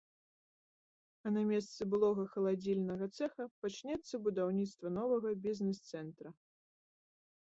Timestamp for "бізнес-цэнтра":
5.47-6.29